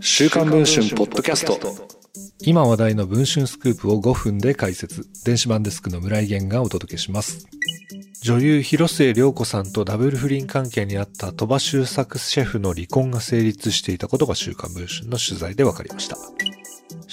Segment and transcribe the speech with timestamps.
[0.00, 1.58] 週刊文春ポッドキャスト。
[2.40, 5.06] 今話題の文春スクープを5分で解説。
[5.24, 7.46] 電子版デスクの村井源がお届けします。
[8.22, 16.16] 女優広末涼子さんとダブル不倫関係にあった鳥羽周作シェフの離婚が成立していたことが週刊文春の取材で分かりました。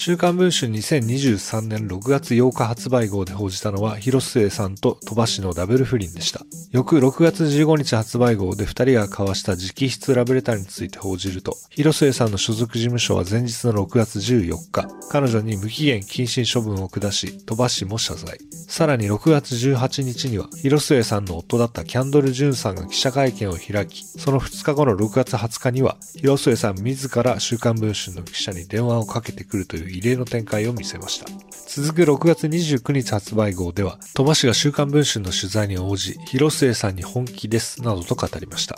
[0.02, 6.40] 週刊文春2023年6月8日発売号で報じたのは、広末さんと鳥羽氏のダブル不倫でした。
[6.72, 18.40] 翌6月15日発売号で2人が交わした直筆ラブレターについて報じると、広末さんの所属事務所は前日の6月14日、彼女に無期限謹慎処分を下し、鳥羽氏も謝罪。
[18.70, 31.28] さらに6月18日には、広末さんの夫だったキャンドル・ジュンさんが記者会見を開き、その2日後の6月20日には、広末さん自ら週刊文春の記者に電話をかけてくるという異例の展開を見せました。
[31.68, 38.76] 続く6月29日発売号では、鳥羽氏が週刊文春の取材に応じ、広末さんに本気です、などと語りました。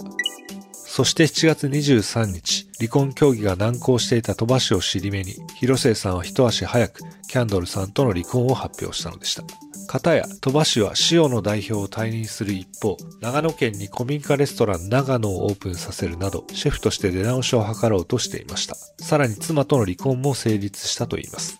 [0.74, 9.44] そして7月23日、離婚協議が難航していた鳥羽氏を尻目に、広末さんは一足早く、キャンドルさんとの離婚を発表したのでした。
[9.86, 18.73] 片や、鳥羽氏は塩の代表を退任する一方、長野県に古民家レストラン長野をオープンさせるなど、シェフとして出直しを図ろうとしていました。
[18.97, 21.59] さらに妻との離婚も成立したといいます。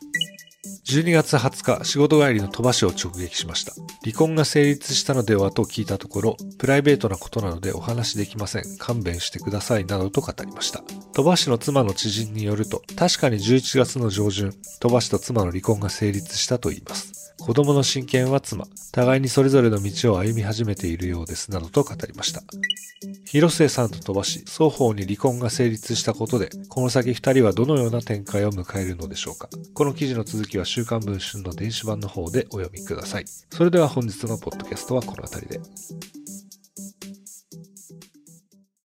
[0.92, 3.72] 12月20日、仕事帰りの鳥羽氏を直撃しました。
[4.03, 8.78] 離婚が成立したのではと聞いたところ、プライベートなことなのでお話できません。
[8.78, 9.86] 勘弁してください。
[9.86, 10.84] などと語りました。
[11.14, 17.34] 鳥羽氏の妻の知人によると、確かに11月の上旬、鳥羽氏と妻の離婚が成立したと言います。
[17.39, 22.44] 子供の親権は妻、互いにそれぞれの道を歩み始めているようです、などと語りました。
[23.26, 29.50] 広末さんと飛ばし、双方に離婚が成立したことで、この先2人はどのような展開を迎えるのでしょうか。
[29.74, 33.26] この記事の続きは週刊文春の電子版の方でお読みください。
[33.26, 35.60] それでは本日のポッドキャストはこの辺りで。